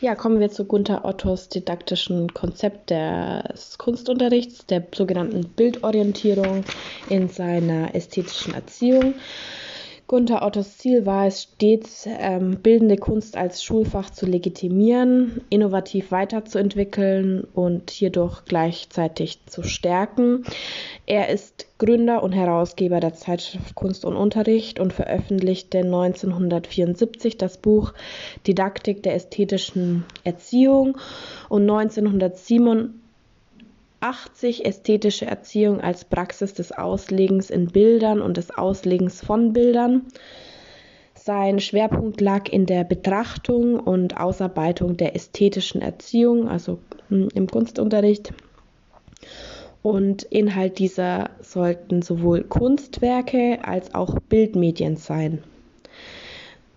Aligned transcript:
Ja, 0.00 0.14
kommen 0.14 0.38
wir 0.38 0.48
zu 0.48 0.64
Gunther 0.64 1.04
Ottos 1.04 1.48
didaktischen 1.48 2.32
Konzept 2.32 2.90
des 2.90 3.78
Kunstunterrichts, 3.78 4.64
der 4.66 4.86
sogenannten 4.94 5.48
Bildorientierung 5.48 6.64
in 7.10 7.28
seiner 7.28 7.92
ästhetischen 7.96 8.54
Erziehung. 8.54 9.16
Gunther 10.08 10.42
Ottos 10.42 10.78
Ziel 10.78 11.04
war 11.04 11.26
es 11.26 11.42
stets, 11.42 12.08
ähm, 12.08 12.60
bildende 12.62 12.96
Kunst 12.96 13.36
als 13.36 13.62
Schulfach 13.62 14.08
zu 14.08 14.24
legitimieren, 14.24 15.42
innovativ 15.50 16.12
weiterzuentwickeln 16.12 17.44
und 17.52 17.90
hierdurch 17.90 18.46
gleichzeitig 18.46 19.44
zu 19.44 19.62
stärken. 19.62 20.44
Er 21.04 21.28
ist 21.28 21.66
Gründer 21.76 22.22
und 22.22 22.32
Herausgeber 22.32 23.00
der 23.00 23.12
Zeitschrift 23.12 23.74
Kunst 23.74 24.06
und 24.06 24.16
Unterricht 24.16 24.80
und 24.80 24.94
veröffentlichte 24.94 25.80
1974 25.80 27.36
das 27.36 27.58
Buch 27.58 27.92
Didaktik 28.46 29.02
der 29.02 29.14
ästhetischen 29.14 30.06
Erziehung 30.24 30.96
und 31.50 31.68
1987 31.68 32.94
80 34.00 34.64
ästhetische 34.64 35.26
Erziehung 35.26 35.80
als 35.80 36.04
Praxis 36.04 36.54
des 36.54 36.72
Auslegens 36.72 37.50
in 37.50 37.66
Bildern 37.66 38.20
und 38.20 38.36
des 38.36 38.56
Auslegens 38.56 39.24
von 39.24 39.52
Bildern. 39.52 40.06
Sein 41.14 41.58
Schwerpunkt 41.58 42.20
lag 42.20 42.48
in 42.48 42.64
der 42.64 42.84
Betrachtung 42.84 43.78
und 43.80 44.18
Ausarbeitung 44.18 44.96
der 44.96 45.14
ästhetischen 45.16 45.82
Erziehung, 45.82 46.48
also 46.48 46.78
hm, 47.08 47.28
im 47.34 47.48
Kunstunterricht. 47.48 48.32
Und 49.82 50.22
Inhalt 50.24 50.78
dieser 50.78 51.30
sollten 51.40 52.02
sowohl 52.02 52.44
Kunstwerke 52.44 53.58
als 53.62 53.94
auch 53.94 54.18
Bildmedien 54.20 54.96
sein. 54.96 55.42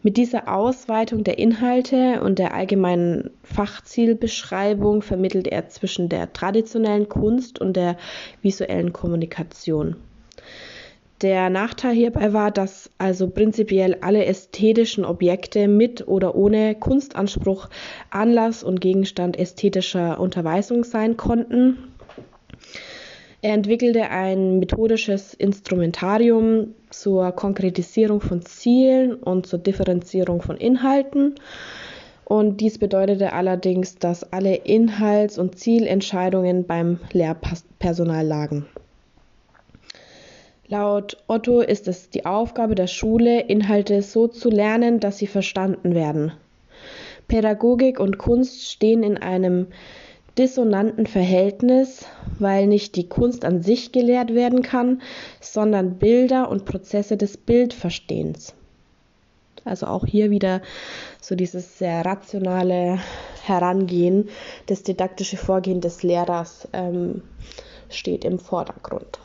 Mit 0.04 0.18
dieser 0.18 0.52
Ausweitung 0.52 1.23
der 1.23 1.38
Inhalte 1.38 2.22
und 2.22 2.40
der 2.40 2.55
allgemeinen 2.55 3.30
Fachzielbeschreibung 3.44 5.04
vermittelt 5.04 5.48
er 5.48 5.70
zwischen 5.70 6.09
der 6.09 6.34
traditionellen 6.34 7.08
Kunst 7.08 7.62
und 7.62 7.78
der 7.78 7.98
visuellen 8.42 8.94
Kommunikation. 8.94 9.95
Der 11.22 11.52
Nachteil 11.52 11.94
hierbei 11.94 12.34
war, 12.34 12.50
dass 12.50 12.90
also 12.98 13.30
prinzipiell 13.30 13.98
alle 14.02 14.25
ästhetischen 14.25 15.06
Objekte 15.06 15.67
mit 15.67 16.08
oder 16.08 16.34
ohne 16.34 16.73
Kunstanspruch 16.73 17.70
Anlass 18.09 18.64
und 18.64 18.81
Gegenstand 18.81 19.38
ästhetischer 19.38 20.20
Unterweisung 20.20 20.84
sein 20.84 21.18
konnten 21.18 21.91
er 23.42 23.53
entwickelte 23.53 24.09
ein 24.09 24.59
methodisches 24.59 25.34
Instrumentarium 25.34 26.75
zur 26.92 27.31
Konkretisierung 27.31 28.22
von 28.22 28.45
Zielen 28.45 29.16
und 29.16 29.47
zur 29.47 29.59
Differenzierung 29.59 30.42
von 30.42 30.58
Inhalten. 30.58 31.36
Und 32.25 32.62
dies 32.62 32.78
bedeutete 32.78 33.34
allerdings, 33.34 33.97
dass 33.97 34.31
alle 34.31 34.56
Inhalts- 34.56 35.39
und 35.39 35.58
Zielentscheidungen 35.58 36.66
beim 36.66 37.00
Lehrpersonal 37.12 38.25
lagen. 38.25 38.67
Laut 40.67 41.17
Otto 41.28 41.59
ist 41.59 41.89
es 41.89 42.09
die 42.09 42.25
Aufgabe 42.25 42.75
der 42.75 42.88
Schule, 42.88 43.42
Inhalte 43.42 44.02
so 44.03 44.28
zu 44.28 44.50
lernen, 44.50 45.02
dass 45.02 45.17
sie 45.17 45.28
verstanden 45.28 45.95
werden. 45.95 46.31
Pädagogik 47.28 48.00
und 48.00 48.17
Kunst 48.17 48.69
stehen 48.69 49.03
in 49.03 49.17
einem 49.17 49.67
dissonanten 50.42 51.06
Verhältnis, 51.06 52.03
weil 52.39 52.66
nicht 52.66 52.95
die 52.95 53.08
Kunst 53.08 53.45
an 53.45 53.61
sich 53.61 53.92
gelehrt 53.92 54.34
werden 54.34 54.64
kann, 54.64 55.03
sondern 55.39 56.00
Bilder 56.00 56.50
und 56.50 56.66
Prozesse 56.66 57.16
des 57.16 57.38
Bildverstehens. 57.38 58.56
Also 59.66 59.86
auch 59.86 60.03
hier 60.03 60.31
wieder 60.31 60.64
so 61.22 61.36
dieses 61.36 61.78
sehr 61.78 62.03
rationale 62.03 62.97
Herangehen, 63.44 64.30
das 64.66 64.81
didaktische 64.81 65.38
Vorgehen 65.38 65.80
des 65.80 66.02
Lehrers 66.02 66.67
ähm, 66.73 67.22
steht 67.89 68.25
im 68.25 68.39
Vordergrund. 68.39 69.19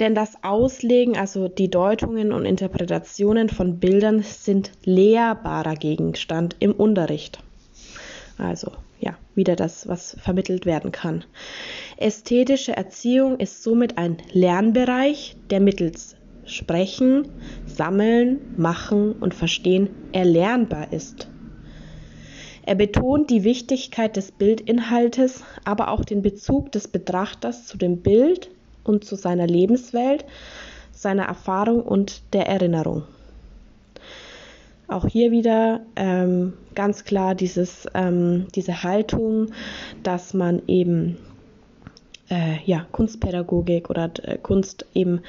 Denn 0.00 0.16
das 0.16 0.42
Auslegen, 0.42 1.16
also 1.16 1.46
die 1.46 1.70
Deutungen 1.70 2.32
und 2.32 2.46
Interpretationen 2.46 3.48
von 3.48 3.78
Bildern 3.78 4.22
sind 4.22 4.72
lehrbarer 4.82 5.76
Gegenstand 5.76 6.56
im 6.58 6.72
Unterricht. 6.72 7.38
Also 8.36 8.72
ja, 9.00 9.16
wieder 9.34 9.56
das, 9.56 9.88
was 9.88 10.16
vermittelt 10.20 10.66
werden 10.66 10.92
kann. 10.92 11.24
Ästhetische 11.96 12.76
Erziehung 12.76 13.38
ist 13.38 13.62
somit 13.62 13.98
ein 13.98 14.18
Lernbereich, 14.32 15.36
der 15.50 15.60
mittels 15.60 16.16
Sprechen, 16.44 17.28
Sammeln, 17.66 18.40
Machen 18.56 19.12
und 19.12 19.34
Verstehen 19.34 19.90
erlernbar 20.12 20.92
ist. 20.92 21.28
Er 22.66 22.74
betont 22.74 23.30
die 23.30 23.44
Wichtigkeit 23.44 24.16
des 24.16 24.32
Bildinhaltes, 24.32 25.42
aber 25.64 25.88
auch 25.88 26.04
den 26.04 26.22
Bezug 26.22 26.72
des 26.72 26.88
Betrachters 26.88 27.66
zu 27.66 27.78
dem 27.78 28.02
Bild 28.02 28.50
und 28.84 29.04
zu 29.04 29.16
seiner 29.16 29.46
Lebenswelt, 29.46 30.24
seiner 30.92 31.24
Erfahrung 31.24 31.82
und 31.82 32.34
der 32.34 32.46
Erinnerung. 32.46 33.04
Auch 34.90 35.06
hier 35.06 35.30
wieder 35.30 35.82
ähm, 35.94 36.54
ganz 36.74 37.04
klar 37.04 37.36
dieses, 37.36 37.86
ähm, 37.94 38.48
diese 38.56 38.82
Haltung, 38.82 39.52
dass 40.02 40.34
man 40.34 40.62
eben 40.66 41.16
äh, 42.28 42.56
ja, 42.64 42.86
Kunstpädagogik 42.90 43.88
oder 43.88 44.10
äh, 44.24 44.36
Kunst 44.36 44.86
eben 44.92 45.20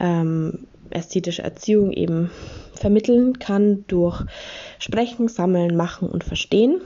ähm, 0.00 0.66
ästhetische 0.88 1.42
Erziehung 1.42 1.92
eben 1.92 2.30
vermitteln 2.72 3.38
kann 3.38 3.84
durch 3.88 4.22
Sprechen, 4.78 5.28
Sammeln, 5.28 5.76
Machen 5.76 6.08
und 6.08 6.24
Verstehen. 6.24 6.80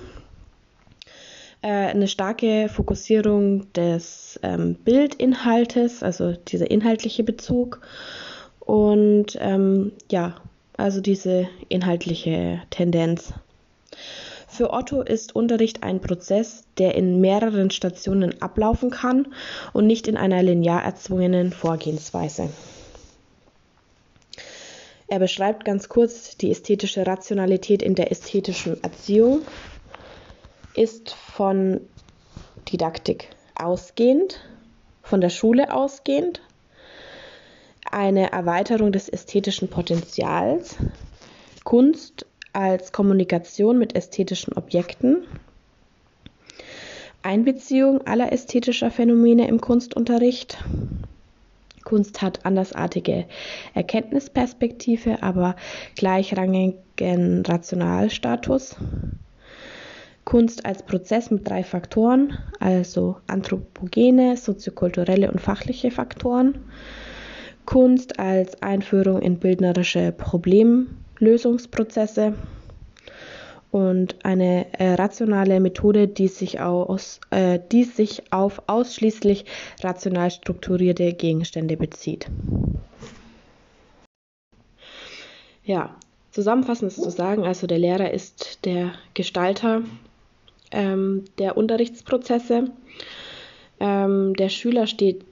Äh, 1.62 1.68
eine 1.68 2.08
starke 2.08 2.68
Fokussierung 2.68 3.72
des 3.74 4.40
ähm, 4.42 4.74
Bildinhaltes, 4.74 6.02
also 6.02 6.32
dieser 6.32 6.68
inhaltliche 6.68 7.22
Bezug 7.22 7.80
und 8.58 9.38
ähm, 9.40 9.92
ja, 10.10 10.34
also 10.78 11.02
diese 11.02 11.48
inhaltliche 11.68 12.62
Tendenz. 12.70 13.34
Für 14.46 14.72
Otto 14.72 15.02
ist 15.02 15.36
Unterricht 15.36 15.82
ein 15.82 16.00
Prozess, 16.00 16.64
der 16.78 16.94
in 16.94 17.20
mehreren 17.20 17.70
Stationen 17.70 18.40
ablaufen 18.40 18.90
kann 18.90 19.28
und 19.74 19.86
nicht 19.86 20.08
in 20.08 20.16
einer 20.16 20.42
linear 20.42 20.82
erzwungenen 20.82 21.52
Vorgehensweise. 21.52 22.48
Er 25.08 25.18
beschreibt 25.18 25.64
ganz 25.64 25.88
kurz 25.88 26.36
die 26.36 26.50
ästhetische 26.50 27.06
Rationalität 27.06 27.82
in 27.82 27.94
der 27.94 28.10
ästhetischen 28.10 28.82
Erziehung, 28.82 29.42
ist 30.74 31.10
von 31.10 31.80
Didaktik 32.70 33.30
ausgehend, 33.54 34.40
von 35.02 35.20
der 35.20 35.30
Schule 35.30 35.72
ausgehend 35.72 36.40
eine 37.92 38.32
Erweiterung 38.32 38.92
des 38.92 39.08
ästhetischen 39.08 39.68
Potenzials, 39.68 40.76
Kunst 41.64 42.26
als 42.52 42.92
Kommunikation 42.92 43.78
mit 43.78 43.94
ästhetischen 43.94 44.54
Objekten, 44.54 45.26
Einbeziehung 47.22 48.06
aller 48.06 48.32
ästhetischer 48.32 48.90
Phänomene 48.90 49.48
im 49.48 49.60
Kunstunterricht. 49.60 50.58
Kunst 51.84 52.22
hat 52.22 52.46
andersartige 52.46 53.26
Erkenntnisperspektive, 53.74 55.22
aber 55.22 55.56
gleichrangigen 55.96 57.44
Rationalstatus. 57.44 58.76
Kunst 60.24 60.66
als 60.66 60.82
Prozess 60.84 61.30
mit 61.30 61.48
drei 61.48 61.64
Faktoren, 61.64 62.34
also 62.60 63.16
anthropogene, 63.26 64.36
soziokulturelle 64.36 65.32
und 65.32 65.40
fachliche 65.40 65.90
Faktoren. 65.90 66.70
Kunst 67.68 68.18
als 68.18 68.60
Einführung 68.62 69.20
in 69.20 69.38
bildnerische 69.38 70.10
Problemlösungsprozesse 70.10 72.32
und 73.70 74.16
eine 74.24 74.72
äh, 74.72 74.94
rationale 74.94 75.60
Methode, 75.60 76.08
die 76.08 76.28
sich, 76.28 76.60
aus, 76.60 77.20
äh, 77.28 77.58
die 77.70 77.84
sich 77.84 78.32
auf 78.32 78.62
ausschließlich 78.68 79.44
rational 79.82 80.30
strukturierte 80.30 81.12
Gegenstände 81.12 81.76
bezieht. 81.76 82.30
Ja, 85.62 85.94
zusammenfassend 86.30 86.92
zu 86.92 87.10
sagen, 87.10 87.44
also 87.44 87.66
der 87.66 87.80
Lehrer 87.80 88.12
ist 88.12 88.64
der 88.64 88.92
Gestalter 89.12 89.82
ähm, 90.70 91.26
der 91.36 91.58
Unterrichtsprozesse. 91.58 92.70
Ähm, 93.78 94.32
der 94.36 94.48
Schüler 94.48 94.86
steht 94.86 95.27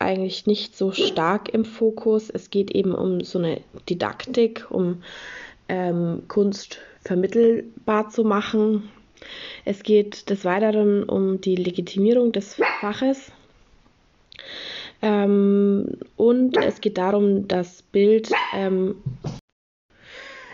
eigentlich 0.00 0.46
nicht 0.46 0.76
so 0.76 0.92
stark 0.92 1.52
im 1.52 1.64
Fokus. 1.64 2.30
Es 2.30 2.50
geht 2.50 2.70
eben 2.70 2.94
um 2.94 3.22
so 3.22 3.38
eine 3.38 3.60
Didaktik, 3.88 4.66
um 4.70 5.02
ähm, 5.68 6.22
Kunst 6.28 6.78
vermittelbar 7.02 8.08
zu 8.08 8.24
machen. 8.24 8.88
Es 9.64 9.82
geht 9.82 10.30
des 10.30 10.44
Weiteren 10.44 11.04
um 11.04 11.40
die 11.40 11.56
Legitimierung 11.56 12.32
des 12.32 12.54
Faches. 12.54 13.30
Ähm, 15.02 15.98
und 16.16 16.56
es 16.56 16.80
geht 16.80 16.98
darum, 16.98 17.48
das 17.48 17.82
Bild 17.82 18.30
ähm, 18.54 18.96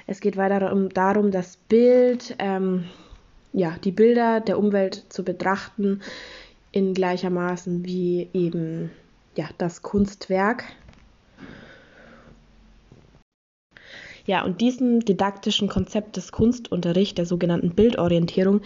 Es 0.09 0.21
geht 0.21 0.37
weiter 0.37 0.61
darum, 0.95 1.31
das 1.31 1.57
Bild, 1.57 2.37
ähm, 2.39 2.85
ja, 3.53 3.77
die 3.83 3.91
Bilder 3.91 4.41
der 4.41 4.59
Umwelt 4.59 5.05
zu 5.09 5.25
betrachten, 5.25 6.01
in 6.71 6.95
gleichermaßen 6.95 7.85
wie 7.85 8.29
eben 8.33 8.91
ja, 9.37 9.49
das 9.59 9.83
Kunstwerk. 9.83 10.65
Ja, 14.27 14.45
und 14.45 14.61
diesem 14.61 15.01
didaktischen 15.01 15.69
Konzept 15.69 16.17
des 16.17 16.33
Kunstunterrichts, 16.33 17.15
der 17.15 17.27
sogenannten 17.27 17.71
Bildorientierung, 17.71 18.61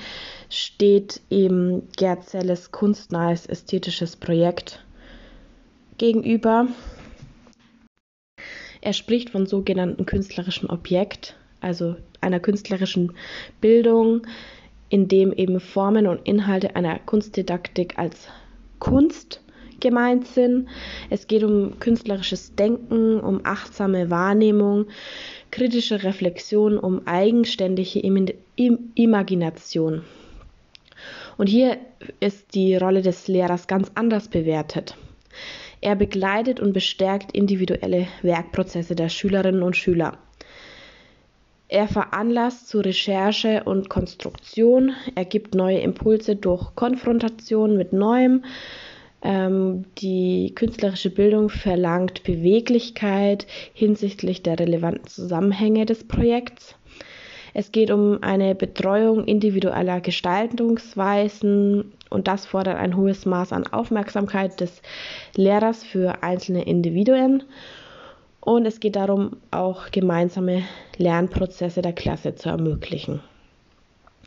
steht 0.48 1.20
eben 1.28 1.86
Gerd 1.98 2.24
Zelles 2.24 2.72
kunstnahes 2.72 3.44
ästhetisches 3.44 4.16
Projekt 4.16 4.82
gegenüber. 5.98 6.66
Er 8.80 8.94
spricht 8.94 9.28
von 9.28 9.44
sogenannten 9.44 10.06
künstlerischen 10.06 10.70
Objekt, 10.70 11.36
also 11.60 11.96
einer 12.22 12.40
künstlerischen 12.40 13.12
Bildung, 13.60 14.26
in 14.88 15.08
dem 15.08 15.30
eben 15.30 15.60
Formen 15.60 16.06
und 16.06 16.26
Inhalte 16.26 16.74
einer 16.74 16.98
Kunstdidaktik 17.00 17.98
als 17.98 18.28
Kunst 18.78 19.42
gemeint 19.80 20.26
sind. 20.26 20.68
Es 21.08 21.26
geht 21.26 21.42
um 21.42 21.78
künstlerisches 21.78 22.54
Denken, 22.54 23.20
um 23.20 23.40
achtsame 23.44 24.10
Wahrnehmung, 24.10 24.86
kritische 25.50 26.02
Reflexion, 26.02 26.78
um 26.78 27.06
eigenständige 27.06 28.00
Imagination. 28.94 30.02
Und 31.36 31.46
hier 31.46 31.78
ist 32.20 32.54
die 32.54 32.76
Rolle 32.76 33.02
des 33.02 33.28
Lehrers 33.28 33.66
ganz 33.66 33.90
anders 33.94 34.28
bewertet. 34.28 34.96
Er 35.80 35.96
begleitet 35.96 36.60
und 36.60 36.74
bestärkt 36.74 37.32
individuelle 37.32 38.06
Werkprozesse 38.22 38.94
der 38.94 39.08
Schülerinnen 39.08 39.62
und 39.62 39.76
Schüler. 39.76 40.18
Er 41.68 41.86
veranlasst 41.86 42.68
zu 42.68 42.80
Recherche 42.80 43.62
und 43.64 43.88
Konstruktion, 43.88 44.92
er 45.14 45.24
gibt 45.24 45.54
neue 45.54 45.78
Impulse 45.78 46.34
durch 46.34 46.74
Konfrontation 46.74 47.76
mit 47.76 47.92
Neuem. 47.92 48.44
Ähm, 49.22 49.84
die 49.98 50.52
künstlerische 50.54 51.10
Bildung 51.10 51.50
verlangt 51.50 52.22
Beweglichkeit 52.22 53.46
hinsichtlich 53.74 54.42
der 54.42 54.58
relevanten 54.58 55.06
Zusammenhänge 55.06 55.84
des 55.86 56.04
Projekts. 56.06 56.74
Es 57.52 57.72
geht 57.72 57.90
um 57.90 58.22
eine 58.22 58.54
Betreuung 58.54 59.24
individueller 59.24 60.00
Gestaltungsweisen 60.00 61.92
und 62.08 62.28
das 62.28 62.46
fordert 62.46 62.76
ein 62.76 62.96
hohes 62.96 63.26
Maß 63.26 63.52
an 63.52 63.66
Aufmerksamkeit 63.66 64.60
des 64.60 64.82
Lehrers 65.36 65.84
für 65.84 66.22
einzelne 66.22 66.62
Individuen. 66.64 67.42
Und 68.40 68.66
es 68.66 68.80
geht 68.80 68.96
darum, 68.96 69.36
auch 69.50 69.90
gemeinsame 69.90 70.62
Lernprozesse 70.96 71.82
der 71.82 71.92
Klasse 71.92 72.34
zu 72.34 72.48
ermöglichen. 72.48 73.20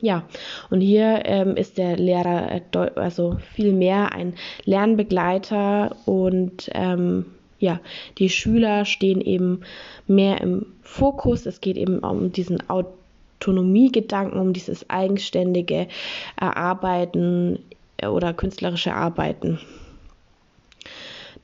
Ja, 0.03 0.23
und 0.69 0.81
hier 0.81 1.21
ähm, 1.23 1.55
ist 1.55 1.77
der 1.77 1.95
Lehrer 1.95 2.59
also 2.95 3.38
viel 3.53 3.71
mehr 3.71 4.11
ein 4.11 4.33
Lernbegleiter 4.65 5.95
und 6.05 6.69
ähm, 6.73 7.27
ja, 7.57 7.79
die 8.17 8.27
Schüler 8.27 8.83
stehen 8.83 9.21
eben 9.21 9.61
mehr 10.05 10.41
im 10.41 10.65
Fokus. 10.81 11.45
Es 11.45 11.61
geht 11.61 11.77
eben 11.77 12.00
um 12.00 12.33
diesen 12.33 12.61
Autonomiegedanken, 12.69 14.41
um 14.41 14.51
dieses 14.51 14.89
eigenständige 14.89 15.88
Erarbeiten 16.35 17.59
oder 18.05 18.33
künstlerische 18.33 18.94
Arbeiten. 18.94 19.57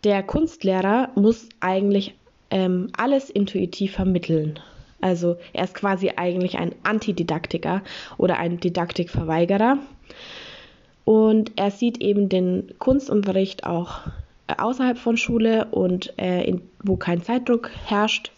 Der 0.03 0.21
Kunstlehrer 0.21 1.11
muss 1.15 1.47
eigentlich 1.61 2.13
ähm, 2.51 2.89
alles 2.97 3.29
intuitiv 3.29 3.94
vermitteln. 3.94 4.59
Also 5.01 5.37
er 5.53 5.63
ist 5.63 5.75
quasi 5.75 6.11
eigentlich 6.15 6.57
ein 6.57 6.75
Antididaktiker 6.83 7.81
oder 8.17 8.37
ein 8.37 8.59
Didaktikverweigerer. 8.59 9.77
Und 11.05 11.53
er 11.55 11.71
sieht 11.71 12.01
eben 12.01 12.29
den 12.29 12.73
Kunstunterricht 12.77 13.65
auch 13.65 14.01
äh, 14.47 14.55
außerhalb 14.57 14.97
von 14.97 15.17
Schule 15.17 15.65
und 15.71 16.13
äh, 16.19 16.43
in, 16.43 16.61
wo 16.83 16.97
kein 16.97 17.23
Zeitdruck 17.23 17.71
herrscht. 17.85 18.31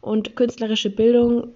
Und 0.00 0.36
künstlerische 0.36 0.90
Bildung, 0.90 1.48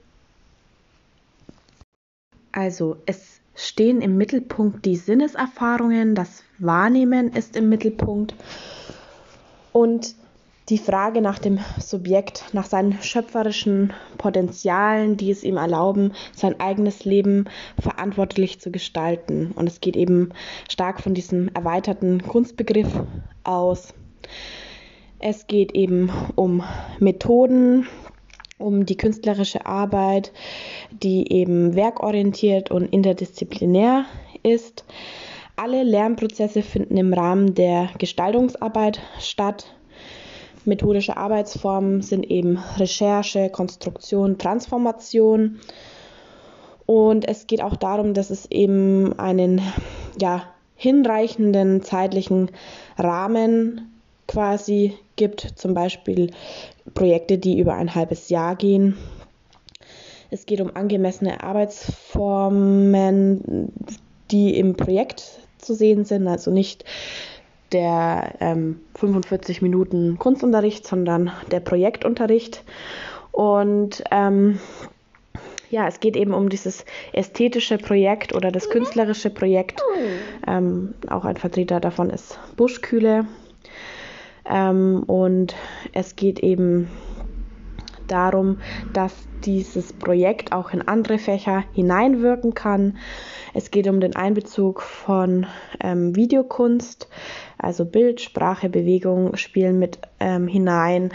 also 2.52 2.96
es 3.06 3.40
stehen 3.54 4.00
im 4.00 4.16
Mittelpunkt 4.16 4.84
die 4.84 4.96
Sinneserfahrungen, 4.96 6.14
das 6.14 6.42
Wahrnehmen 6.58 7.32
ist 7.32 7.54
im 7.56 7.68
Mittelpunkt 7.68 8.34
und 9.72 10.14
die 10.70 10.78
Frage 10.78 11.20
nach 11.20 11.40
dem 11.40 11.58
Subjekt, 11.78 12.44
nach 12.52 12.64
seinen 12.64 13.02
schöpferischen 13.02 13.92
Potenzialen, 14.18 15.16
die 15.16 15.32
es 15.32 15.42
ihm 15.42 15.56
erlauben, 15.56 16.12
sein 16.32 16.60
eigenes 16.60 17.04
Leben 17.04 17.46
verantwortlich 17.80 18.60
zu 18.60 18.70
gestalten. 18.70 19.50
Und 19.56 19.66
es 19.66 19.80
geht 19.80 19.96
eben 19.96 20.30
stark 20.68 21.00
von 21.00 21.12
diesem 21.12 21.48
erweiterten 21.54 22.22
Kunstbegriff 22.22 22.88
aus. 23.42 23.92
Es 25.18 25.48
geht 25.48 25.74
eben 25.74 26.10
um 26.36 26.62
Methoden, 27.00 27.88
um 28.56 28.86
die 28.86 28.96
künstlerische 28.96 29.66
Arbeit, 29.66 30.32
die 30.90 31.32
eben 31.32 31.74
werkorientiert 31.74 32.70
und 32.70 32.84
interdisziplinär 32.86 34.04
ist. 34.44 34.84
Alle 35.56 35.82
Lernprozesse 35.82 36.62
finden 36.62 36.96
im 36.96 37.12
Rahmen 37.12 37.54
der 37.54 37.90
Gestaltungsarbeit 37.98 39.00
statt. 39.18 39.74
Methodische 40.64 41.16
Arbeitsformen 41.16 42.02
sind 42.02 42.30
eben 42.30 42.58
Recherche, 42.76 43.50
Konstruktion, 43.50 44.38
Transformation. 44.38 45.58
Und 46.86 47.28
es 47.28 47.46
geht 47.46 47.62
auch 47.62 47.76
darum, 47.76 48.14
dass 48.14 48.30
es 48.30 48.50
eben 48.50 49.18
einen 49.18 49.60
ja, 50.20 50.44
hinreichenden 50.74 51.82
zeitlichen 51.82 52.50
Rahmen 52.98 53.92
quasi 54.26 54.94
gibt, 55.16 55.40
zum 55.56 55.74
Beispiel 55.74 56.30
Projekte, 56.94 57.38
die 57.38 57.58
über 57.58 57.74
ein 57.74 57.94
halbes 57.94 58.28
Jahr 58.28 58.56
gehen. 58.56 58.96
Es 60.30 60.46
geht 60.46 60.60
um 60.60 60.74
angemessene 60.74 61.42
Arbeitsformen, 61.42 63.72
die 64.30 64.56
im 64.56 64.76
Projekt 64.76 65.24
zu 65.58 65.74
sehen 65.74 66.04
sind, 66.04 66.28
also 66.28 66.50
nicht 66.50 66.84
der 67.72 68.34
ähm, 68.40 68.80
45 68.96 69.62
Minuten 69.62 70.18
Kunstunterricht, 70.18 70.86
sondern 70.86 71.30
der 71.50 71.60
Projektunterricht. 71.60 72.64
Und 73.32 74.02
ähm, 74.10 74.58
ja, 75.70 75.86
es 75.86 76.00
geht 76.00 76.16
eben 76.16 76.34
um 76.34 76.48
dieses 76.48 76.84
ästhetische 77.12 77.78
Projekt 77.78 78.34
oder 78.34 78.50
das 78.50 78.70
künstlerische 78.70 79.30
Projekt. 79.30 79.80
Ähm, 80.46 80.94
auch 81.08 81.24
ein 81.24 81.36
Vertreter 81.36 81.80
davon 81.80 82.10
ist 82.10 82.38
Buschkühle. 82.56 83.26
Ähm, 84.44 85.04
und 85.06 85.54
es 85.92 86.16
geht 86.16 86.40
eben 86.40 86.90
darum, 88.10 88.58
dass 88.92 89.14
dieses 89.44 89.92
Projekt 89.92 90.52
auch 90.52 90.72
in 90.72 90.86
andere 90.86 91.18
Fächer 91.18 91.64
hineinwirken 91.72 92.54
kann. 92.54 92.98
Es 93.54 93.70
geht 93.70 93.88
um 93.88 94.00
den 94.00 94.14
Einbezug 94.14 94.82
von 94.82 95.46
ähm, 95.82 96.14
Videokunst, 96.14 97.08
also 97.58 97.84
Bild, 97.84 98.20
Sprache, 98.20 98.68
Bewegung 98.68 99.36
spielen 99.36 99.78
mit 99.78 99.98
ähm, 100.20 100.46
hinein, 100.46 101.10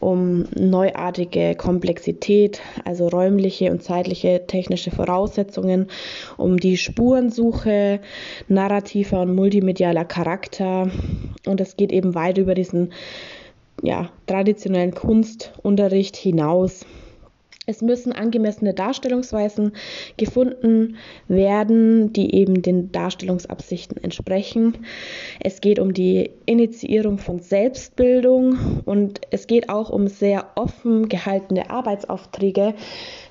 um 0.00 0.44
neuartige 0.54 1.54
Komplexität, 1.54 2.60
also 2.84 3.08
räumliche 3.08 3.70
und 3.70 3.82
zeitliche 3.82 4.46
technische 4.46 4.90
Voraussetzungen, 4.90 5.88
um 6.36 6.58
die 6.58 6.76
Spurensuche, 6.76 8.00
narrativer 8.48 9.22
und 9.22 9.34
multimedialer 9.34 10.04
Charakter. 10.04 10.90
Und 11.46 11.60
es 11.60 11.76
geht 11.76 11.92
eben 11.92 12.14
weit 12.14 12.38
über 12.38 12.54
diesen 12.54 12.92
ja, 13.82 14.10
traditionellen 14.26 14.94
Kunstunterricht 14.94 16.16
hinaus. 16.16 16.86
Es 17.64 17.80
müssen 17.80 18.12
angemessene 18.12 18.74
Darstellungsweisen 18.74 19.72
gefunden 20.16 20.96
werden, 21.28 22.12
die 22.12 22.34
eben 22.34 22.60
den 22.60 22.90
Darstellungsabsichten 22.90 24.02
entsprechen. 24.02 24.78
Es 25.38 25.60
geht 25.60 25.78
um 25.78 25.94
die 25.94 26.32
Initiierung 26.44 27.18
von 27.18 27.38
Selbstbildung 27.38 28.82
und 28.84 29.20
es 29.30 29.46
geht 29.46 29.68
auch 29.68 29.90
um 29.90 30.08
sehr 30.08 30.46
offen 30.56 31.08
gehaltene 31.08 31.70
Arbeitsaufträge, 31.70 32.74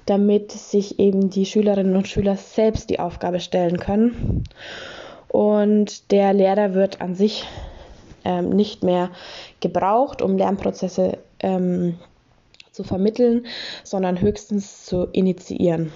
damit 0.06 0.54
sich 0.54 0.98
eben 0.98 1.30
die 1.30 1.46
Schülerinnen 1.46 1.98
und 1.98 2.08
Schüler 2.08 2.38
selbst 2.38 2.90
die 2.90 3.00
Aufgabe 3.00 3.42
stellen 3.42 3.78
können. 3.78 4.46
Und 5.28 6.10
der 6.12 6.32
Lehrer 6.32 6.74
wird 6.74 7.02
an 7.02 7.16
sich 7.16 7.46
ähm, 8.24 8.50
nicht 8.50 8.84
mehr 8.84 9.10
gebraucht, 9.60 10.22
um 10.22 10.38
Lernprozesse 10.38 11.18
ähm, 11.40 11.98
zu 12.72 12.84
vermitteln, 12.84 13.46
sondern 13.84 14.22
höchstens 14.22 14.86
zu 14.86 15.08
initiieren. 15.12 15.92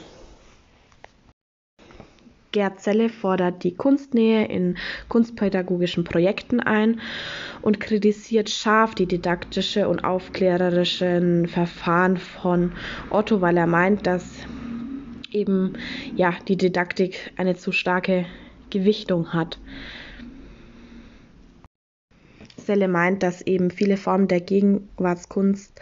Gerd 2.55 2.79
Selle 2.79 3.09
fordert 3.09 3.65
die 3.65 3.75
Kunstnähe 3.75 4.45
in 4.45 4.77
kunstpädagogischen 5.09 6.05
Projekten 6.05 6.61
ein 6.61 7.01
und 7.61 7.81
kritisiert 7.81 8.49
scharf 8.49 8.95
die 8.95 9.07
didaktische 9.07 9.89
und 9.89 10.05
aufklärerischen 10.05 11.49
Verfahren 11.49 12.15
von 12.15 12.71
Otto, 13.09 13.41
weil 13.41 13.57
er 13.57 13.67
meint, 13.67 14.07
dass 14.07 14.23
eben 15.31 15.73
ja 16.15 16.33
die 16.47 16.55
Didaktik 16.55 17.33
eine 17.35 17.57
zu 17.57 17.73
starke 17.73 18.25
Gewichtung 18.69 19.33
hat. 19.33 19.59
Selle 22.65 22.87
meint, 22.87 23.23
dass 23.23 23.41
eben 23.41 23.71
viele 23.71 23.97
Formen 23.97 24.27
der 24.27 24.41
Gegenwartskunst 24.41 25.79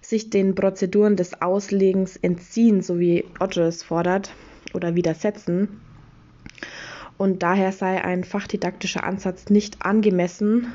sich 0.00 0.30
den 0.30 0.54
Prozeduren 0.54 1.16
des 1.16 1.40
Auslegens 1.40 2.16
entziehen, 2.16 2.82
so 2.82 2.98
wie 2.98 3.24
Otto 3.38 3.62
es 3.62 3.82
fordert, 3.82 4.34
oder 4.74 4.94
widersetzen. 4.94 5.80
Und 7.18 7.42
daher 7.42 7.72
sei 7.72 8.02
ein 8.02 8.24
fachdidaktischer 8.24 9.04
Ansatz 9.04 9.48
nicht 9.48 9.84
angemessen, 9.84 10.72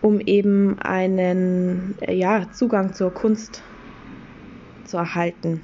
um 0.00 0.20
eben 0.20 0.78
einen 0.78 1.96
ja, 2.08 2.50
Zugang 2.52 2.94
zur 2.94 3.12
Kunst 3.12 3.62
zu 4.84 4.96
erhalten. 4.96 5.62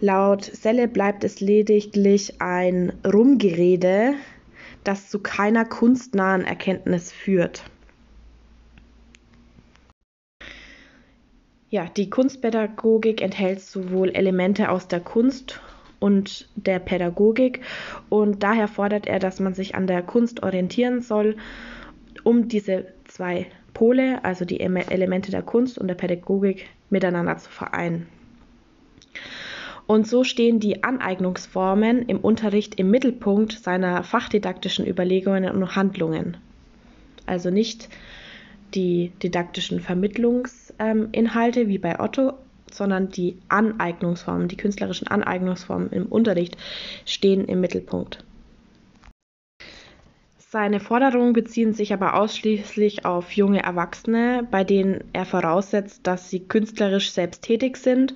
Laut 0.00 0.44
Selle 0.44 0.88
bleibt 0.88 1.24
es 1.24 1.40
lediglich 1.40 2.40
ein 2.40 2.92
Rumgerede, 3.04 4.14
das 4.86 5.10
zu 5.10 5.18
keiner 5.18 5.64
kunstnahen 5.64 6.44
Erkenntnis 6.44 7.12
führt. 7.12 7.64
Ja, 11.68 11.86
die 11.86 12.08
Kunstpädagogik 12.08 13.20
enthält 13.20 13.60
sowohl 13.60 14.10
Elemente 14.10 14.70
aus 14.70 14.86
der 14.86 15.00
Kunst 15.00 15.60
und 15.98 16.48
der 16.54 16.78
Pädagogik 16.78 17.62
und 18.08 18.42
daher 18.42 18.68
fordert 18.68 19.06
er, 19.06 19.18
dass 19.18 19.40
man 19.40 19.54
sich 19.54 19.74
an 19.74 19.86
der 19.86 20.02
Kunst 20.02 20.42
orientieren 20.42 21.00
soll, 21.00 21.36
um 22.22 22.48
diese 22.48 22.86
zwei 23.04 23.46
Pole, 23.74 24.24
also 24.24 24.44
die 24.44 24.60
Elemente 24.60 25.30
der 25.30 25.42
Kunst 25.42 25.78
und 25.78 25.88
der 25.88 25.96
Pädagogik, 25.96 26.68
miteinander 26.88 27.36
zu 27.36 27.50
vereinen. 27.50 28.06
Und 29.86 30.06
so 30.06 30.24
stehen 30.24 30.58
die 30.58 30.82
Aneignungsformen 30.82 32.02
im 32.08 32.18
Unterricht 32.18 32.74
im 32.76 32.90
Mittelpunkt 32.90 33.52
seiner 33.52 34.02
fachdidaktischen 34.02 34.86
Überlegungen 34.86 35.48
und 35.50 35.76
Handlungen. 35.76 36.36
Also 37.24 37.50
nicht 37.50 37.88
die 38.74 39.12
didaktischen 39.22 39.80
Vermittlungsinhalte 39.80 41.60
ähm, 41.60 41.68
wie 41.68 41.78
bei 41.78 42.00
Otto, 42.00 42.32
sondern 42.70 43.10
die 43.10 43.38
Aneignungsformen, 43.48 44.48
die 44.48 44.56
künstlerischen 44.56 45.06
Aneignungsformen 45.06 45.90
im 45.90 46.06
Unterricht 46.06 46.56
stehen 47.04 47.44
im 47.46 47.60
Mittelpunkt. 47.60 48.24
Seine 50.58 50.80
Forderungen 50.80 51.34
beziehen 51.34 51.74
sich 51.74 51.92
aber 51.92 52.14
ausschließlich 52.14 53.04
auf 53.04 53.32
junge 53.32 53.62
Erwachsene, 53.62 54.48
bei 54.50 54.64
denen 54.64 55.04
er 55.12 55.26
voraussetzt, 55.26 56.06
dass 56.06 56.30
sie 56.30 56.40
künstlerisch 56.40 57.10
selbst 57.10 57.42
tätig 57.42 57.76
sind, 57.76 58.14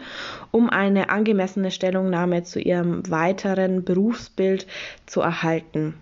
um 0.50 0.70
eine 0.70 1.10
angemessene 1.10 1.70
Stellungnahme 1.70 2.42
zu 2.42 2.58
ihrem 2.58 3.02
weiteren 3.10 3.84
Berufsbild 3.84 4.66
zu 5.04 5.20
erhalten. 5.20 5.96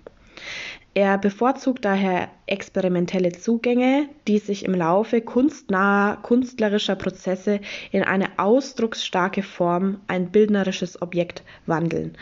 Er 0.94 1.18
bevorzugt 1.18 1.84
daher 1.84 2.28
experimentelle 2.46 3.32
Zugänge, 3.32 4.08
die 4.28 4.38
sich 4.38 4.64
im 4.64 4.74
Laufe 4.74 5.20
kunstnaher 5.20 6.18
künstlerischer 6.22 6.94
Prozesse 6.94 7.58
in 7.90 8.04
eine 8.04 8.38
ausdrucksstarke 8.38 9.42
Form, 9.42 10.02
ein 10.06 10.30
bildnerisches 10.30 11.02
Objekt 11.02 11.42
wandeln. 11.66 12.16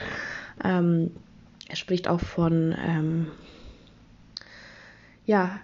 Ähm, 0.64 1.11
er 1.68 1.76
spricht 1.76 2.08
auch 2.08 2.20
von 2.20 2.75
ähm, 2.82 3.26
ja, 5.26 5.61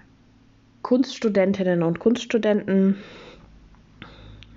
Kunststudentinnen 0.83 1.83
und 1.83 2.01
Kunststudenten. 2.01 2.97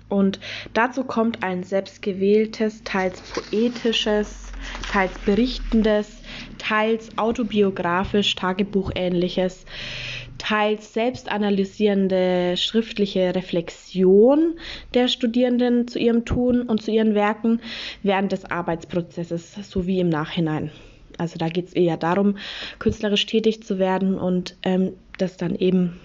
Und 0.08 0.38
dazu 0.72 1.04
kommt 1.04 1.42
ein 1.42 1.64
selbstgewähltes, 1.64 2.82
teils 2.84 3.20
poetisches, 3.22 4.52
teils 4.90 5.12
berichtendes, 5.24 6.22
teils 6.58 7.16
autobiografisch, 7.18 8.34
tagebuchähnliches, 8.36 9.64
teils 10.38 10.92
selbstanalysierende 10.92 12.56
schriftliche 12.56 13.34
Reflexion 13.34 14.58
der 14.94 15.08
Studierenden 15.08 15.88
zu 15.88 15.98
ihrem 15.98 16.24
Tun 16.24 16.62
und 16.62 16.82
zu 16.82 16.90
ihren 16.90 17.14
Werken 17.14 17.60
während 18.02 18.32
des 18.32 18.44
Arbeitsprozesses 18.44 19.54
sowie 19.68 20.00
im 20.00 20.08
Nachhinein. 20.08 20.70
Also 21.18 21.38
da 21.38 21.48
geht 21.48 21.68
es 21.68 21.72
eher 21.72 21.96
darum, 21.96 22.36
künstlerisch 22.78 23.26
tätig 23.26 23.62
zu 23.62 23.78
werden 23.78 24.18
und 24.18 24.56
ähm, 24.62 24.92
das 25.18 25.36
dann 25.36 25.54
eben 25.54 25.98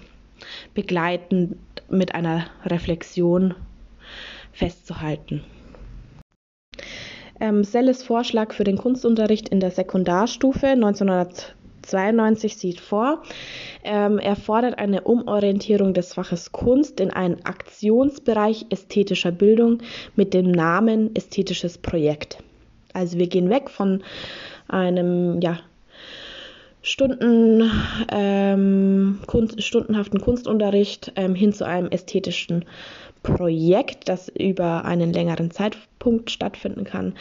begleitend 0.73 1.57
mit 1.89 2.15
einer 2.15 2.47
Reflexion 2.65 3.53
festzuhalten. 4.53 5.43
Ähm, 7.39 7.63
Selles 7.63 8.03
Vorschlag 8.03 8.53
für 8.53 8.63
den 8.63 8.77
Kunstunterricht 8.77 9.49
in 9.49 9.59
der 9.59 9.71
Sekundarstufe 9.71 10.67
1992 10.67 12.55
sieht 12.55 12.79
vor, 12.79 13.23
ähm, 13.83 14.19
er 14.19 14.35
fordert 14.35 14.77
eine 14.77 15.01
Umorientierung 15.01 15.93
des 15.95 16.13
Faches 16.13 16.51
Kunst 16.51 16.99
in 16.99 17.09
einen 17.09 17.43
Aktionsbereich 17.43 18.67
ästhetischer 18.69 19.31
Bildung 19.31 19.79
mit 20.15 20.35
dem 20.35 20.51
Namen 20.51 21.15
ästhetisches 21.15 21.79
Projekt. 21.79 22.37
Also 22.93 23.17
wir 23.17 23.27
gehen 23.27 23.49
weg 23.49 23.69
von 23.69 24.03
einem 24.67 25.41
ja, 25.41 25.59
Stunden, 26.81 27.69
ähm, 28.11 29.19
Kunst, 29.27 29.61
stundenhaften 29.61 30.19
Kunstunterricht 30.19 31.11
ähm, 31.15 31.35
hin 31.35 31.53
zu 31.53 31.65
einem 31.65 31.89
ästhetischen 31.89 32.65
Projekt, 33.21 34.09
das 34.09 34.29
über 34.29 34.85
einen 34.85 35.13
längeren 35.13 35.51
Zeitpunkt 35.51 36.31
stattfinden 36.31 36.83
kann. 36.83 37.13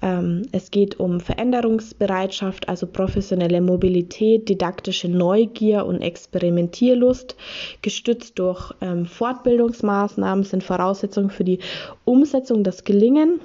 Ähm, 0.00 0.42
es 0.52 0.70
geht 0.70 1.00
um 1.00 1.18
Veränderungsbereitschaft, 1.18 2.68
also 2.68 2.86
professionelle 2.86 3.60
Mobilität, 3.60 4.48
didaktische 4.48 5.08
Neugier 5.08 5.86
und 5.86 6.00
Experimentierlust, 6.00 7.36
gestützt 7.82 8.38
durch 8.38 8.72
ähm, 8.80 9.06
Fortbildungsmaßnahmen 9.06 10.44
sind 10.44 10.62
Voraussetzungen 10.62 11.30
für 11.30 11.44
die 11.44 11.58
Umsetzung 12.04 12.62
des 12.62 12.84
Gelingen. 12.84 13.40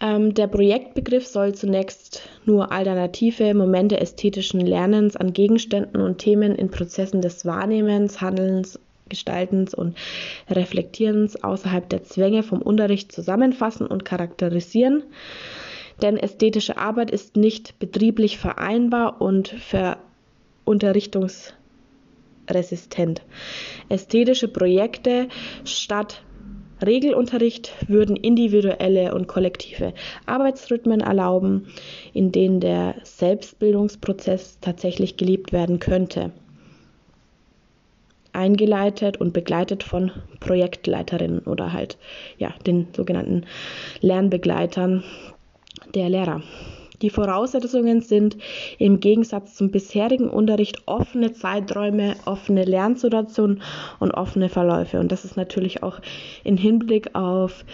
Ähm, 0.00 0.34
der 0.34 0.46
Projektbegriff 0.46 1.26
soll 1.26 1.54
zunächst 1.54 2.22
nur 2.44 2.70
alternative 2.70 3.52
Momente 3.54 4.00
ästhetischen 4.00 4.60
Lernens 4.60 5.16
an 5.16 5.32
Gegenständen 5.32 6.00
und 6.00 6.18
Themen 6.18 6.54
in 6.54 6.70
Prozessen 6.70 7.20
des 7.20 7.44
Wahrnehmens, 7.44 8.20
Handelns, 8.20 8.78
Gestaltens 9.08 9.74
und 9.74 9.96
Reflektierens 10.48 11.42
außerhalb 11.42 11.88
der 11.88 12.04
Zwänge 12.04 12.42
vom 12.42 12.62
Unterricht 12.62 13.10
zusammenfassen 13.10 13.86
und 13.86 14.04
charakterisieren. 14.04 15.02
Denn 16.02 16.16
ästhetische 16.16 16.76
Arbeit 16.76 17.10
ist 17.10 17.36
nicht 17.36 17.78
betrieblich 17.80 18.38
vereinbar 18.38 19.20
und 19.20 19.48
verunterrichtungsresistent. 20.64 23.22
Ästhetische 23.88 24.46
Projekte 24.46 25.28
statt 25.64 26.22
Regelunterricht 26.84 27.72
würden 27.88 28.16
individuelle 28.16 29.14
und 29.14 29.28
kollektive 29.28 29.92
Arbeitsrhythmen 30.26 31.00
erlauben, 31.00 31.68
in 32.12 32.32
denen 32.32 32.60
der 32.60 32.94
Selbstbildungsprozess 33.02 34.58
tatsächlich 34.60 35.16
gelebt 35.16 35.52
werden 35.52 35.78
könnte. 35.80 36.32
Eingeleitet 38.32 39.16
und 39.16 39.32
begleitet 39.32 39.82
von 39.82 40.12
Projektleiterinnen 40.40 41.40
oder 41.40 41.72
halt 41.72 41.98
ja, 42.36 42.54
den 42.66 42.88
sogenannten 42.94 43.46
Lernbegleitern 44.00 45.02
der 45.94 46.08
Lehrer. 46.08 46.42
Die 47.02 47.10
Voraussetzungen 47.10 48.00
sind 48.00 48.36
im 48.78 49.00
Gegensatz 49.00 49.54
zum 49.54 49.70
bisherigen 49.70 50.28
Unterricht 50.28 50.82
offene 50.86 51.32
Zeiträume, 51.32 52.16
offene 52.24 52.64
Lernsituationen 52.64 53.62
und 54.00 54.12
offene 54.12 54.48
Verläufe. 54.48 54.98
Und 54.98 55.12
das 55.12 55.24
ist 55.24 55.36
natürlich 55.36 55.82
auch 55.82 56.00
im 56.44 56.56
Hinblick 56.56 57.14
auf 57.14 57.64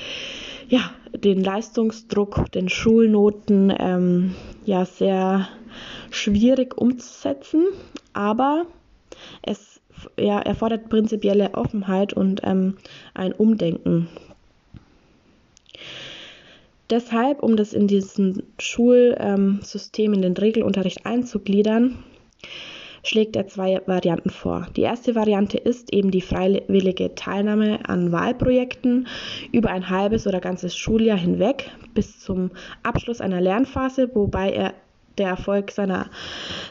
ja, 0.68 0.90
den 1.12 1.42
Leistungsdruck, 1.42 2.50
den 2.52 2.68
Schulnoten 2.68 3.72
ähm, 3.78 4.34
ja 4.64 4.84
sehr 4.84 5.48
schwierig 6.10 6.76
umzusetzen, 6.76 7.66
aber 8.12 8.66
es 9.42 9.80
ja, 10.18 10.40
erfordert 10.40 10.88
prinzipielle 10.88 11.54
Offenheit 11.54 12.12
und 12.12 12.40
ähm, 12.44 12.76
ein 13.14 13.32
Umdenken 13.32 14.08
Deshalb, 16.90 17.42
um 17.42 17.56
das 17.56 17.72
in 17.72 17.86
diesem 17.86 18.42
Schulsystem, 18.58 20.12
in 20.12 20.22
den 20.22 20.36
Regelunterricht 20.36 21.06
einzugliedern, 21.06 21.98
schlägt 23.02 23.36
er 23.36 23.46
zwei 23.46 23.80
Varianten 23.86 24.30
vor. 24.30 24.66
Die 24.76 24.82
erste 24.82 25.14
Variante 25.14 25.58
ist 25.58 25.92
eben 25.92 26.10
die 26.10 26.20
freiwillige 26.20 27.14
Teilnahme 27.14 27.78
an 27.88 28.12
Wahlprojekten 28.12 29.06
über 29.52 29.70
ein 29.70 29.88
halbes 29.88 30.26
oder 30.26 30.40
ganzes 30.40 30.76
Schuljahr 30.76 31.18
hinweg 31.18 31.70
bis 31.94 32.18
zum 32.20 32.50
Abschluss 32.82 33.20
einer 33.20 33.40
Lernphase, 33.40 34.10
wobei 34.14 34.50
er 34.50 34.74
der 35.18 35.28
Erfolg 35.28 35.70
seiner, 35.70 36.10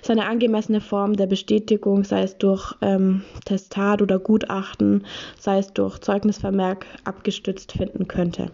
seine 0.02 0.26
angemessene 0.26 0.82
Form 0.82 1.16
der 1.16 1.28
Bestätigung, 1.28 2.04
sei 2.04 2.24
es 2.24 2.38
durch 2.38 2.74
ähm, 2.82 3.24
Testat 3.46 4.02
oder 4.02 4.20
Gutachten, 4.20 5.06
sei 5.40 5.60
es 5.60 5.74
durch 5.74 6.00
Zeugnisvermerk 6.00 6.86
abgestützt 7.06 7.72
finden 7.72 8.08
könnte. 8.08 8.52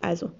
Also, 0.00 0.30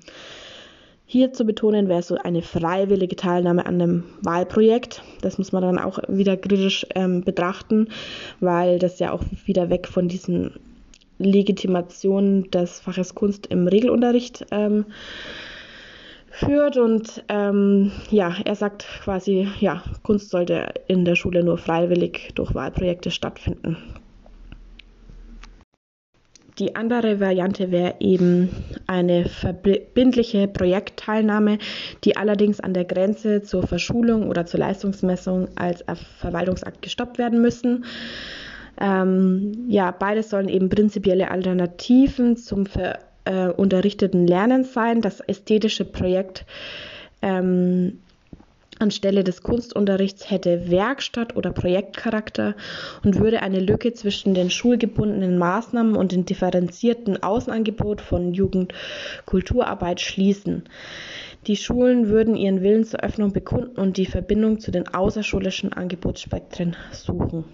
hier 1.10 1.32
zu 1.32 1.46
betonen 1.46 1.88
wäre 1.88 2.02
so 2.02 2.16
eine 2.16 2.42
freiwillige 2.42 3.16
Teilnahme 3.16 3.64
an 3.64 3.80
einem 3.80 4.04
Wahlprojekt. 4.20 5.02
Das 5.22 5.38
muss 5.38 5.52
man 5.52 5.62
dann 5.62 5.78
auch 5.78 5.98
wieder 6.06 6.36
kritisch 6.36 6.84
ähm, 6.94 7.24
betrachten, 7.24 7.88
weil 8.40 8.78
das 8.78 8.98
ja 8.98 9.12
auch 9.12 9.22
wieder 9.46 9.70
weg 9.70 9.88
von 9.88 10.08
diesen 10.08 10.60
Legitimationen 11.16 12.50
des 12.50 12.80
Faches 12.80 13.14
Kunst 13.14 13.46
im 13.46 13.66
Regelunterricht 13.68 14.44
ähm, 14.50 14.84
führt. 16.28 16.76
Und 16.76 17.24
ähm, 17.30 17.90
ja, 18.10 18.36
er 18.44 18.54
sagt 18.54 18.86
quasi, 19.02 19.48
ja, 19.60 19.82
Kunst 20.02 20.28
sollte 20.28 20.74
in 20.88 21.06
der 21.06 21.14
Schule 21.14 21.42
nur 21.42 21.56
freiwillig 21.56 22.32
durch 22.34 22.54
Wahlprojekte 22.54 23.10
stattfinden. 23.10 23.78
Die 26.58 26.74
andere 26.74 27.20
Variante 27.20 27.70
wäre 27.70 27.94
eben 28.00 28.50
eine 28.86 29.26
verbindliche 29.26 30.48
Projektteilnahme, 30.48 31.58
die 32.04 32.16
allerdings 32.16 32.60
an 32.60 32.74
der 32.74 32.84
Grenze 32.84 33.42
zur 33.42 33.66
Verschulung 33.66 34.28
oder 34.28 34.44
zur 34.46 34.60
Leistungsmessung 34.60 35.48
als 35.54 35.84
Verwaltungsakt 36.18 36.82
gestoppt 36.82 37.18
werden 37.18 37.40
müssen. 37.40 37.84
Ähm, 38.80 39.66
ja, 39.68 39.90
beides 39.90 40.30
sollen 40.30 40.48
eben 40.48 40.68
prinzipielle 40.68 41.30
Alternativen 41.30 42.36
zum 42.36 42.66
ver, 42.66 42.98
äh, 43.24 43.48
unterrichteten 43.48 44.26
Lernen 44.26 44.64
sein. 44.64 45.00
Das 45.00 45.20
ästhetische 45.20 45.84
Projekt 45.84 46.44
ähm, 47.22 48.00
anstelle 48.78 49.24
des 49.24 49.42
Kunstunterrichts 49.42 50.30
hätte 50.30 50.70
Werkstatt- 50.70 51.36
oder 51.36 51.52
Projektcharakter 51.52 52.54
und 53.04 53.18
würde 53.18 53.42
eine 53.42 53.60
Lücke 53.60 53.92
zwischen 53.92 54.34
den 54.34 54.50
schulgebundenen 54.50 55.38
Maßnahmen 55.38 55.96
und 55.96 56.12
dem 56.12 56.24
differenzierten 56.24 57.22
Außenangebot 57.22 58.00
von 58.00 58.32
Jugendkulturarbeit 58.34 60.00
schließen. 60.00 60.64
Die 61.46 61.56
Schulen 61.56 62.08
würden 62.08 62.36
ihren 62.36 62.62
Willen 62.62 62.84
zur 62.84 63.00
Öffnung 63.00 63.32
bekunden 63.32 63.80
und 63.80 63.96
die 63.96 64.06
Verbindung 64.06 64.60
zu 64.60 64.70
den 64.70 64.88
außerschulischen 64.88 65.72
Angebotsspektren 65.72 66.76
suchen. 66.92 67.44